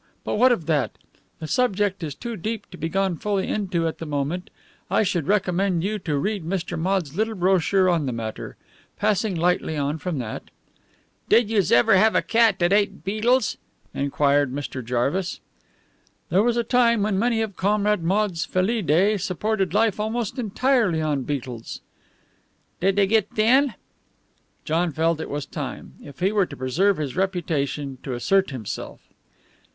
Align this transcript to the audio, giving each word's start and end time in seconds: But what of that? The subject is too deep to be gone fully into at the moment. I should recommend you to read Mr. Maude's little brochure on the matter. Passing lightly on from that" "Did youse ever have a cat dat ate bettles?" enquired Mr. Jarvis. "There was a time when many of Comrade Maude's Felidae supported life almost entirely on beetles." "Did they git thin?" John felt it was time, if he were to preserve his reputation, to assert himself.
But 0.23 0.37
what 0.39 0.51
of 0.51 0.65
that? 0.65 0.97
The 1.37 1.45
subject 1.45 2.01
is 2.01 2.15
too 2.15 2.35
deep 2.35 2.67
to 2.71 2.77
be 2.79 2.89
gone 2.89 3.17
fully 3.17 3.47
into 3.47 3.85
at 3.87 3.99
the 3.99 4.07
moment. 4.07 4.49
I 4.89 5.03
should 5.03 5.27
recommend 5.27 5.83
you 5.83 5.99
to 5.99 6.17
read 6.17 6.43
Mr. 6.43 6.75
Maude's 6.75 7.15
little 7.15 7.35
brochure 7.35 7.87
on 7.87 8.07
the 8.07 8.11
matter. 8.11 8.57
Passing 8.97 9.35
lightly 9.35 9.77
on 9.77 9.99
from 9.99 10.17
that" 10.17 10.49
"Did 11.29 11.51
youse 11.51 11.71
ever 11.71 11.97
have 11.97 12.15
a 12.15 12.23
cat 12.23 12.57
dat 12.57 12.73
ate 12.73 13.03
bettles?" 13.03 13.57
enquired 13.93 14.51
Mr. 14.51 14.83
Jarvis. 14.83 15.39
"There 16.29 16.41
was 16.41 16.57
a 16.57 16.63
time 16.63 17.03
when 17.03 17.19
many 17.19 17.39
of 17.43 17.55
Comrade 17.55 18.01
Maude's 18.01 18.43
Felidae 18.43 19.17
supported 19.17 19.71
life 19.71 19.99
almost 19.99 20.39
entirely 20.39 20.99
on 20.99 21.21
beetles." 21.25 21.79
"Did 22.79 22.95
they 22.95 23.05
git 23.05 23.29
thin?" 23.35 23.75
John 24.65 24.91
felt 24.93 25.21
it 25.21 25.29
was 25.29 25.45
time, 25.45 25.93
if 26.03 26.21
he 26.21 26.31
were 26.31 26.47
to 26.47 26.57
preserve 26.57 26.97
his 26.97 27.15
reputation, 27.15 27.99
to 28.01 28.15
assert 28.15 28.49
himself. 28.49 29.01